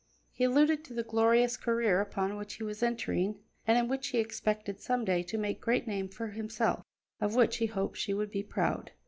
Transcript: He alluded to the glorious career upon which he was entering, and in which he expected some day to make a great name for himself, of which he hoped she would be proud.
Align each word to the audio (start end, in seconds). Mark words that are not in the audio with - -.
He 0.31 0.45
alluded 0.45 0.83
to 0.85 0.95
the 0.95 1.03
glorious 1.03 1.55
career 1.57 2.01
upon 2.01 2.35
which 2.35 2.55
he 2.55 2.63
was 2.63 2.81
entering, 2.81 3.39
and 3.67 3.77
in 3.77 3.87
which 3.87 4.07
he 4.07 4.17
expected 4.17 4.81
some 4.81 5.05
day 5.05 5.21
to 5.21 5.37
make 5.37 5.57
a 5.59 5.61
great 5.61 5.85
name 5.85 6.09
for 6.09 6.29
himself, 6.29 6.83
of 7.19 7.35
which 7.35 7.57
he 7.57 7.67
hoped 7.67 7.97
she 7.99 8.15
would 8.15 8.31
be 8.31 8.41
proud. 8.41 8.93